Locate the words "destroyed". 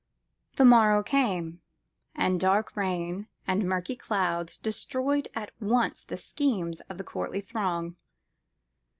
4.57-5.27